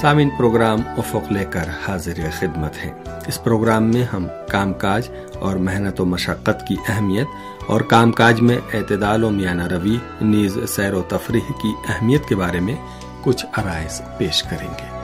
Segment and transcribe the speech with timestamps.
[0.00, 2.92] سامعین، پروگرام افق لے کر حاضر خدمت ہیں۔
[3.26, 7.26] اس پروگرام میں ہم کام کاج اور محنت و مشقت کی اہمیت
[7.66, 12.36] اور کام کاج میں اعتدال و میانہ روی، نیز سیر و تفریح کی اہمیت کے
[12.36, 12.74] بارے میں
[13.22, 14.97] کچھ عرائض پیش کریں گے۔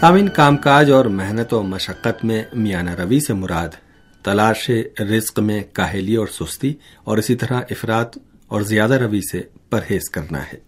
[0.00, 3.68] سامعین کام کاج اور محنت و مشقت میں میانہ روی سے مراد،
[4.24, 8.04] تلاش رزق میں کاہلی اور سستی اور اسی طرح افراد
[8.48, 10.58] اور زیادہ روی سے پرہیز کرنا ہے۔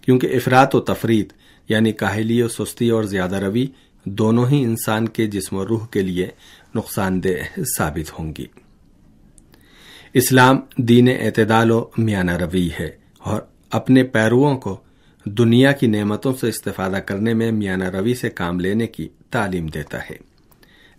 [0.00, 1.32] کیونکہ افراد و تفرید
[1.68, 3.66] یعنی کاہلی و سستی اور زیادہ روی
[4.04, 6.28] دونوں ہی انسان کے جسم و روح کے لیے
[6.74, 8.46] نقصان دہ ثابت ہوں گی۔
[10.14, 14.80] اسلام دین اعتدال و میانہ روی ہے اور اپنے پیروؤں کو
[15.24, 19.98] دنیا کی نعمتوں سے استفادہ کرنے میں میانہ روی سے کام لینے کی تعلیم دیتا
[19.98, 20.16] ہے۔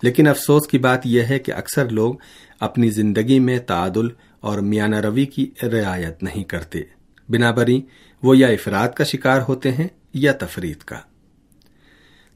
[0.03, 2.13] لیکن افسوس کی بات یہ ہے کہ اکثر لوگ
[2.59, 4.07] اپنی زندگی میں تعادل
[4.39, 6.81] اور میانہ روی کی رعایت نہیں کرتے۔
[7.29, 7.81] بنا بری،
[8.23, 10.99] وہ یا افراد کا شکار ہوتے ہیں یا تفرید کا۔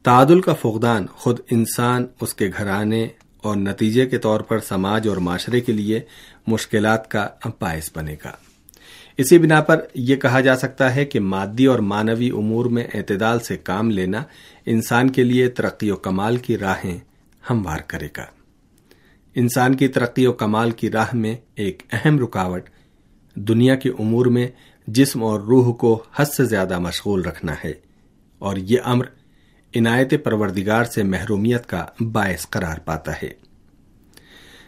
[0.02, 5.16] تعادل کا فقدان خود انسان، اس کے گھرانے اور نتیجے کے طور پر سماج اور
[5.16, 6.00] معاشرے کے لیے
[6.46, 7.28] مشکلات کا
[7.60, 8.32] باعث بنے گا۔
[9.16, 13.38] اسی بنا پر یہ کہا جا سکتا ہے کہ مادی اور مانوی امور میں اعتدال
[13.38, 14.22] سے کام لینا
[14.66, 16.98] انسان کے لیے ترقی و کمال کی راہیں
[17.50, 18.24] ہموار کرے گا۔
[19.34, 22.70] انسان کی ترقی و کمال کی راہ میں ایک اہم رکاوٹ
[23.34, 24.48] دنیا کے امور میں
[24.86, 27.72] جسم اور روح کو حد سے زیادہ مشغول رکھنا ہے
[28.38, 29.04] اور یہ امر
[29.76, 33.28] عنایت پروردگار سے محرومیت کا باعث قرار پاتا ہے۔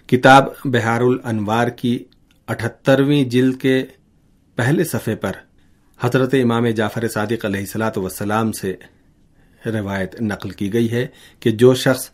[0.07, 2.05] کتاب بہار الانوار کی
[2.47, 3.85] اٹھترویں جلد کے
[4.59, 5.33] پہلے صفحے پر
[5.99, 8.73] حضرت امام جعفر صادق علیہ السلاۃ وسلام سے
[9.67, 11.07] روایت نقل کی گئی ہے
[11.41, 12.09] کہ جو شخص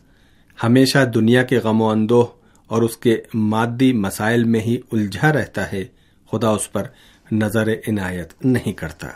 [0.57, 2.25] ہمیشہ دنیا کے غم و اندوہ
[2.69, 5.83] اور اس کے مادی مسائل میں ہی الجھا رہتا ہے،
[6.31, 6.87] خدا اس پر
[7.31, 9.07] نظر عنایت نہیں کرتا۔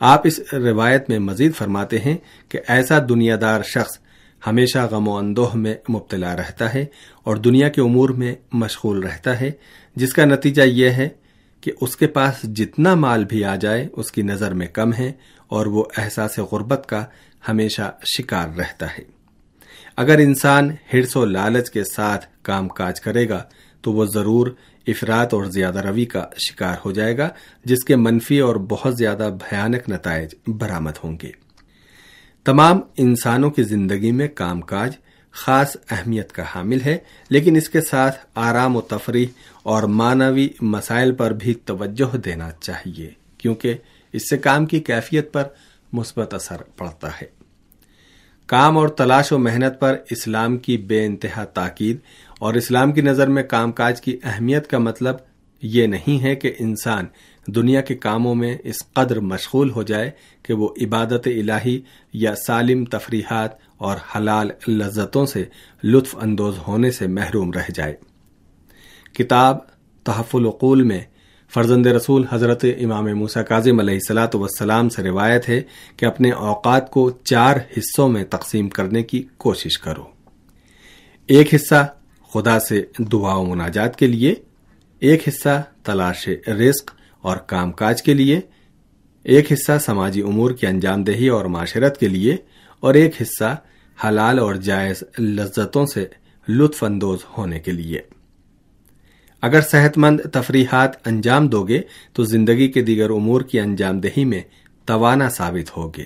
[0.00, 2.16] آپ اس روایت میں مزید فرماتے ہیں
[2.48, 3.98] کہ ایسا دنیا دار شخص
[4.42, 6.84] ہمیشہ غم و اندوہ میں مبتلا رہتا ہے
[7.24, 9.50] اور دنیا کے امور میں مشغول رہتا ہے،
[9.96, 11.08] جس کا نتیجہ یہ ہے
[11.60, 15.12] کہ اس کے پاس جتنا مال بھی آ جائے، اس کی نظر میں کم ہے
[15.46, 17.04] اور وہ احساس غربت کا
[17.48, 19.02] ہمیشہ شکار رہتا ہے۔
[19.96, 23.44] اگر انسان ہرس و لالچ کے ساتھ کام کاج کرے گا،
[23.82, 24.46] تو وہ ضرور
[24.86, 27.28] افراد اور زیادہ روی کا شکار ہو جائے گا،
[27.64, 31.30] جس کے منفی اور بہت زیادہ بھیانک نتائج برامد ہوں گے۔
[32.44, 34.96] تمام انسانوں کی زندگی میں کام کاج
[35.32, 36.98] خاص اہمیت کا حامل ہے،
[37.30, 39.26] لیکن اس کے ساتھ آرام و تفریح
[39.62, 43.74] اور مانوی مسائل پر بھی توجہ دینا چاہیے، کیونکہ
[44.12, 45.42] اس سے کام کی کیفیت پر
[45.92, 47.26] مثبت اثر پڑتا ہے۔
[48.46, 51.96] کام اور تلاش و محنت پر اسلام کی بے انتہا تاکید
[52.38, 55.16] اور اسلام کی نظر میں کام کاج کی اہمیت کا مطلب
[55.62, 57.06] یہ نہیں ہے کہ انسان
[57.46, 60.10] دنیا کے کاموں میں اس قدر مشغول ہو جائے
[60.42, 61.80] کہ وہ عبادت الہی
[62.12, 65.44] یا سالم تفریحات اور حلال لذتوں سے
[65.84, 67.94] لطف اندوز ہونے سے محروم رہ جائے۔
[69.14, 69.58] کتاب
[70.04, 71.00] تحف العقول میں
[71.54, 75.62] فرزند رسول حضرت امام موسا کاظم علیہ السلاۃ وسلام سے روایت ہے
[75.96, 80.04] کہ اپنے اوقات کو چار حصوں میں تقسیم کرنے کی کوشش کرو۔
[81.26, 81.88] ایک حصہ
[82.32, 84.34] خدا سے دعا و مناجات کے لیے،
[85.00, 86.90] ایک حصہ تلاش رزق
[87.20, 88.40] اور کام کاج کے لیے،
[89.24, 92.36] ایک حصہ سماجی امور کی انجام دہی اور معاشرت کے لیے
[92.80, 93.56] اور ایک حصہ
[94.04, 96.06] حلال اور جائز لذتوں سے
[96.48, 98.00] لطف اندوز ہونے کے لیے۔
[99.42, 101.80] اگر صحت مند تفریحات انجام دو گے
[102.12, 104.42] تو زندگی کے دیگر امور کی انجام دہی میں
[104.86, 106.04] توانا ثابت ہوگے۔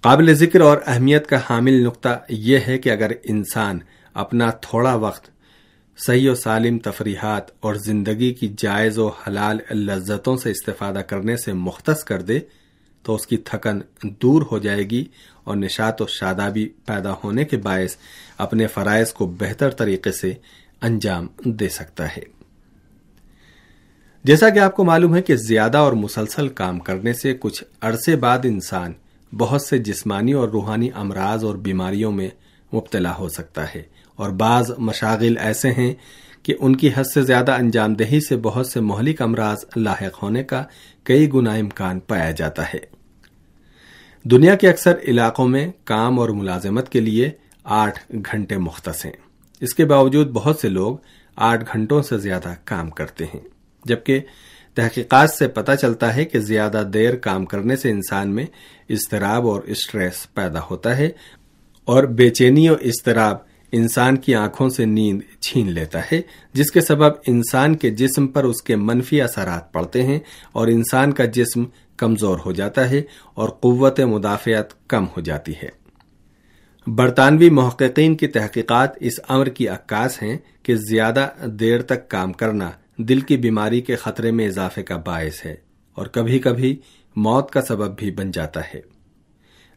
[0.00, 3.78] قابل ذکر اور اہمیت کا حامل نقطہ یہ ہے کہ اگر انسان
[4.14, 5.30] اپنا تھوڑا وقت
[6.06, 11.52] صحیح و سالم تفریحات اور زندگی کی جائز و حلال لذتوں سے استفادہ کرنے سے
[11.52, 12.40] مختص کر دے
[13.02, 13.80] تو اس کی تھکن
[14.22, 15.04] دور ہو جائے گی
[15.44, 17.96] اور نشات و شادابی پیدا ہونے کے باعث
[18.38, 20.32] اپنے فرائض کو بہتر طریقے سے
[20.82, 22.42] انجام دے سکتا ہے۔
[24.24, 28.16] جیسا کہ آپ کو معلوم ہے کہ زیادہ اور مسلسل کام کرنے سے کچھ عرصے
[28.16, 28.92] بعد انسان
[29.38, 32.28] بہت سے جسمانی اور روحانی امراض اور بیماریوں میں
[32.74, 33.82] مبتلا ہو سکتا ہے
[34.16, 35.94] اور بعض مشاغل ایسے ہیں
[36.42, 40.44] کہ ان کی حد سے زیادہ انجام دہی سے بہت سے مہلک امراض لاحق ہونے
[40.44, 40.64] کا
[41.04, 42.91] کئی گنا امکان پایا جاتا ہے۔
[44.24, 47.30] دنیا کے اکثر علاقوں میں کام اور ملازمت کے لیے
[47.64, 47.98] آٹھ
[48.32, 49.12] گھنٹے مختص ہیں۔
[49.60, 50.96] اس کے باوجود بہت سے لوگ
[51.36, 53.40] آٹھ گھنٹوں سے زیادہ کام کرتے ہیں،
[53.84, 54.20] جبکہ
[54.74, 58.46] تحقیقات سے پتہ چلتا ہے کہ زیادہ دیر کام کرنے سے انسان میں
[58.90, 61.08] اضطراب اور اسٹریس پیدا ہوتا ہے
[61.84, 63.36] اور بے چینی اور اضطراب
[63.72, 66.20] انسان کی آنکھوں سے نیند چھین لیتا ہے،
[66.52, 70.18] جس کے سبب انسان کے جسم پر اس کے منفی اثرات پڑتے ہیں
[70.52, 71.64] اور انسان کا جسم
[71.96, 73.02] کمزور ہو جاتا ہے
[73.34, 75.68] اور قوت مدافعت کم ہو جاتی ہے۔
[76.86, 82.70] برطانوی محققین کی تحقیقات اس امر کی عکاس ہیں کہ زیادہ دیر تک کام کرنا
[82.96, 85.54] دل کی بیماری کے خطرے میں اضافے کا باعث ہے
[85.94, 86.76] اور کبھی کبھی
[87.16, 88.91] موت کا سبب بھی بن جاتا ہے۔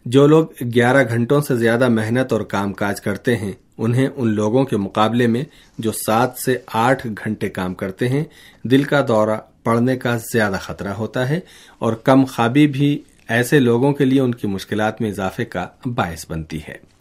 [0.06, 4.66] جو لوگ گیارہ گھنٹوں سے زیادہ محنت اور کام کاج کرتے ہیں، انہیں ان لوگوں
[4.66, 5.44] کے مقابلے میں
[5.78, 8.24] جو سات سے آٹھ گھنٹے کام کرتے ہیں،
[8.64, 11.40] دل کا دورہ پڑنے کا زیادہ خطرہ ہوتا ہے
[11.80, 16.26] اور کم خوابی بھی ایسے لوگوں کے لیے ان کی مشکلات میں اضافے کا باعث
[16.30, 16.95] بنتی ہے۔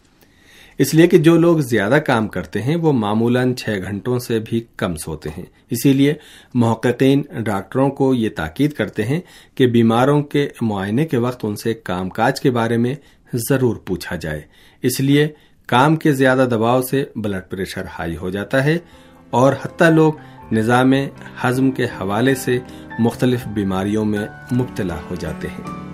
[0.77, 4.63] اس لیے کہ جو لوگ زیادہ کام کرتے ہیں وہ معمولاً چھ گھنٹوں سے بھی
[4.77, 6.13] کم سوتے ہیں۔ اسی لیے
[6.53, 9.21] محققین ڈاکٹروں کو یہ تاکید کرتے ہیں
[9.55, 12.95] کہ بیماروں کے معائنے کے وقت ان سے کام کاج کے بارے میں
[13.33, 14.41] ضرور پوچھا جائے۔
[14.81, 15.27] اس لیے
[15.65, 18.77] کام کے زیادہ دباؤ سے بلڈ پریشر ہائی ہو جاتا ہے
[19.29, 20.13] اور حتیٰ لوگ
[20.51, 20.93] نظام
[21.43, 22.59] ہضم کے حوالے سے
[22.99, 25.84] مختلف بیماریوں میں مبتلا ہو جاتے ہیں۔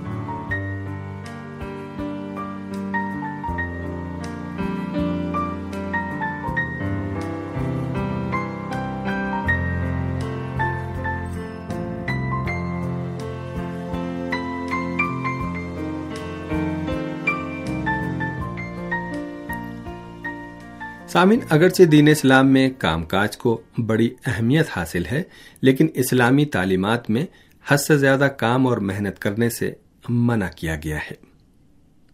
[21.12, 25.24] سامن اگرچہ دین اسلام میں کام کاج کو بڑی اہمیت حاصل ہے،
[25.62, 27.26] لیکن اسلامی تعلیمات میں
[27.68, 29.74] حد سے زیادہ کام اور محنت کرنے سے
[30.10, 31.16] منع کیا گیا ہے۔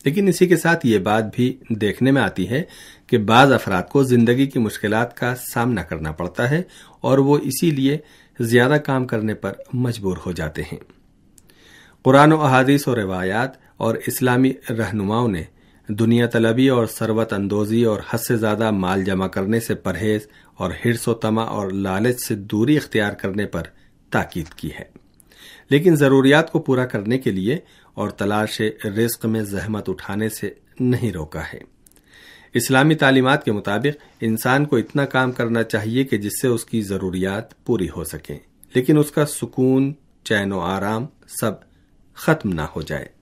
[0.06, 2.64] لیکن اسی کے ساتھ یہ بات بھی دیکھنے میں آتی ہے
[3.08, 6.62] کہ بعض افراد کو زندگی کی مشکلات کا سامنا کرنا پڑتا ہے
[7.02, 7.98] اور وہ اسی لیے
[8.40, 10.80] زیادہ کام کرنے پر مجبور ہو جاتے ہیں۔
[12.04, 15.44] قرآن و احادیث و روایات اور اسلامی رہنماؤں نے
[15.90, 20.22] دنیا طلبی اور سروت اندوزی اور حد سے زیادہ مال جمع کرنے سے پرہیز
[20.56, 23.62] اور ہرس و تما اور لالچ سے دوری اختیار کرنے پر
[24.10, 24.86] تاکید کی ہے۔
[25.70, 27.58] لیکن ضروریات کو پورا کرنے کے لیے
[27.94, 30.50] اور تلاش رزق میں زحمت اٹھانے سے
[30.80, 31.60] نہیں روکا ہے۔
[32.54, 36.82] اسلامی تعلیمات کے مطابق انسان کو اتنا کام کرنا چاہیے کہ جس سے اس کی
[36.82, 38.40] ضروریات پوری ہو سکیں،
[38.76, 39.94] لیکن اس کا سکون،
[40.24, 41.52] چین و آرام سب
[42.14, 43.17] ختم نہ ہو جائے۔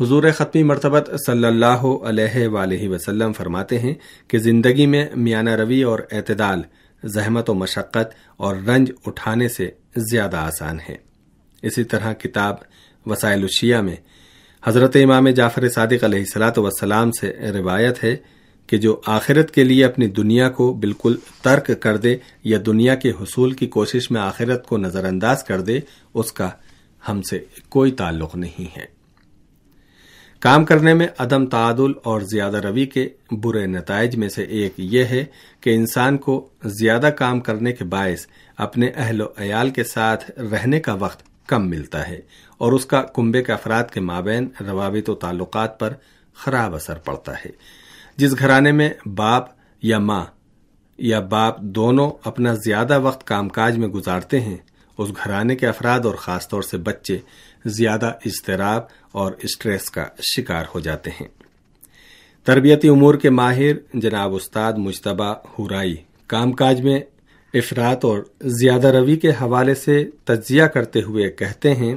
[0.00, 3.92] حضور ختمی مرتبت صلی اللہ علیہ وآلہ وسلم فرماتے ہیں
[4.28, 6.62] کہ زندگی میں میانہ روی اور اعتدال،
[7.02, 10.94] زحمت و مشقت اور رنج اٹھانے سے زیادہ آسان ہے۔
[11.62, 12.54] اسی طرح کتاب
[13.06, 13.96] وسائل الشیہ میں
[14.62, 18.16] حضرت امام جعفر صادق علیہ السلاۃ وسلام سے روایت ہے
[18.66, 23.10] کہ جو آخرت کے لیے اپنی دنیا کو بالکل ترک کر دے یا دنیا کے
[23.10, 25.78] حصول کی کوشش میں آخرت کو نظر انداز کر دے،
[26.14, 26.48] اس کا
[27.08, 27.38] ہم سے
[27.68, 28.99] کوئی تعلق نہیں ہے۔
[30.40, 35.04] کام کرنے میں عدم تعادل اور زیادہ روی کے برے نتائج میں سے ایک یہ
[35.04, 35.24] ہے
[35.60, 38.26] کہ انسان کو زیادہ کام کرنے کے باعث
[38.56, 42.20] اپنے اہل و عیال کے ساتھ رہنے کا وقت کم ملتا ہے
[42.58, 45.92] اور اس کا کنبے کے افراد کے مابین روابط و تعلقات پر
[46.34, 47.50] خراب اثر پڑتا ہے۔
[48.16, 49.44] جس گھرانے میں باپ
[49.82, 50.24] یا ماں
[50.98, 54.56] یا باپ دونوں اپنا زیادہ وقت کام کاج میں گزارتے ہیں
[55.00, 57.18] اس گھرانے کے افراد اور خاص طور سے بچے
[57.64, 60.04] زیادہ اضطراب اور اسٹریس کا
[60.36, 61.28] شکار ہو جاتے ہیں۔
[62.44, 67.00] تربیتی امور کے ماہر جناب استاد مشتبہ ہورائی کام کاج میں
[67.54, 71.94] افراد اور زیادہ روی کے حوالے سے تجزیہ کرتے ہوئے کہتے ہیں،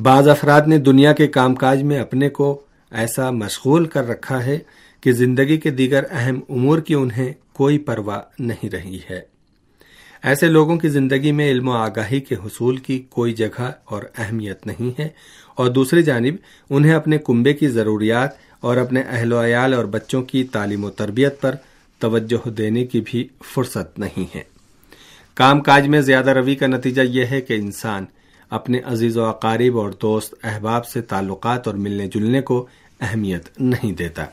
[0.00, 2.60] بعض افراد نے دنیا کے کام کاج میں اپنے کو
[2.90, 4.58] ایسا مشغول کر رکھا ہے
[5.00, 9.35] کہ زندگی کے دیگر اہم امور کی انہیں کوئی پرواہ نہیں رہی ہے۔
[10.26, 14.66] ایسے لوگوں کی زندگی میں علم و آگاہی کے حصول کی کوئی جگہ اور اہمیت
[14.66, 15.08] نہیں ہے
[15.54, 16.34] اور دوسری جانب،
[16.70, 18.30] انہیں اپنے کنبے کی ضروریات
[18.60, 21.54] اور اپنے اہل و عیال اور بچوں کی تعلیم و تربیت پر
[21.98, 24.42] توجہ دینے کی بھی فرصت نہیں ہے۔
[25.34, 28.04] کام کاج میں زیادہ روی کا نتیجہ یہ ہے کہ انسان
[28.50, 32.66] اپنے عزیز و اقارب اور دوست، احباب سے تعلقات اور ملنے جلنے کو
[33.00, 34.24] اہمیت نہیں دیتا،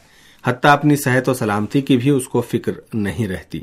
[0.46, 3.60] حتیٰ اپنی صحت و سلامتی کی بھی اس کو فکر نہیں رہتی۔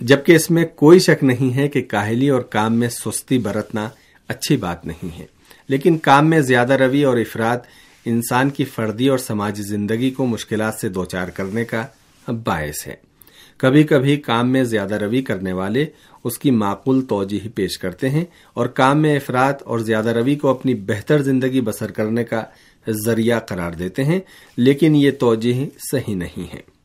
[0.00, 3.88] جبکہ اس میں کوئی شک نہیں ہے کہ کاہلی اور کام میں سستی برتنا
[4.28, 5.26] اچھی بات نہیں ہے۔
[5.68, 7.58] لیکن کام میں زیادہ روی اور افراد،
[8.04, 11.86] انسان کی فردی اور سماجی زندگی کو مشکلات سے دوچار کرنے کا
[12.44, 12.94] باعث ہے۔
[13.56, 15.86] کبھی کبھی کام میں زیادہ روی کرنے والے
[16.24, 18.24] اس کی معقول توجہ پیش کرتے ہیں
[18.54, 22.42] اور کام میں افراد اور زیادہ روی کو اپنی بہتر زندگی بسر کرنے کا
[22.88, 24.20] ذریعہ قرار دیتے ہیں،
[24.56, 26.75] لیکن یہ توجہ صحیح نہیں ہے۔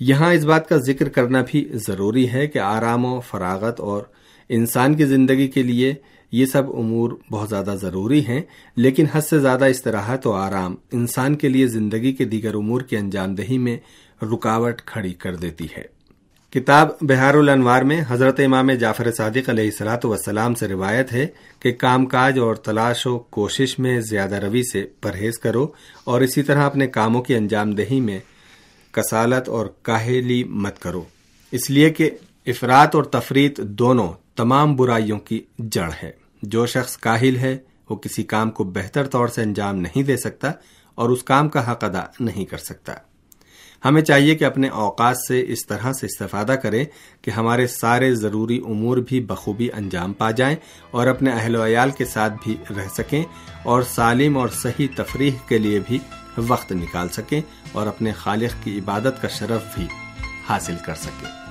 [0.00, 4.02] یہاں اس بات کا ذکر کرنا بھی ضروری ہے کہ آرام و فراغت اور
[4.48, 5.94] انسان کی زندگی کے لیے
[6.32, 8.40] یہ سب امور بہت زیادہ ضروری ہیں،
[8.76, 12.96] لیکن حد سے زیادہ استراحت و آرام انسان کے لیے زندگی کے دیگر امور کی
[12.96, 13.76] انجام دہی میں
[14.22, 15.82] رکاوٹ کھڑی کر دیتی ہے۔
[16.50, 21.26] کتاب بہار الانوار میں حضرت امام جعفر صادق علیہ السلاۃ وسلام سے روایت ہے
[21.60, 25.66] کہ کام کاج اور تلاش و کوشش میں زیادہ روی سے پرہیز کرو
[26.04, 28.18] اور اسی طرح اپنے کاموں کی انجام دہی میں
[28.96, 31.02] کسالت اور کاہلی مت کرو۔
[31.52, 32.10] اس لیے کہ
[32.46, 36.10] افراد اور تفریح دونوں تمام برائیوں کی جڑ ہے۔
[36.42, 37.58] جو شخص کاہل ہے،
[37.90, 40.52] وہ کسی کام کو بہتر طور سے انجام نہیں دے سکتا
[40.94, 42.94] اور اس کام کا حق ادا نہیں کر سکتا۔
[43.84, 46.84] ہمیں چاہیے کہ اپنے اوقات سے اس طرح سے استفادہ کریں
[47.22, 50.56] کہ ہمارے سارے ضروری امور بھی بخوبی انجام پا جائیں
[50.90, 53.24] اور اپنے اہل و عیال کے ساتھ بھی رہ سکیں
[53.62, 55.98] اور سالم اور صحیح تفریح کے لیے بھی
[56.38, 57.40] وقت نکال سکیں
[57.72, 59.86] اور اپنے خالق کی عبادت کا شرف بھی
[60.48, 61.45] حاصل کر سکیں۔